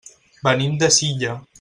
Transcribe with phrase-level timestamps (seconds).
[0.47, 1.39] Venim de Silla.